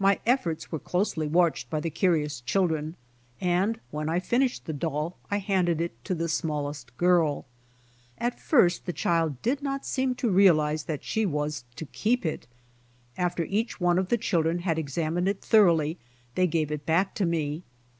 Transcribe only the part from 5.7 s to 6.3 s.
it to the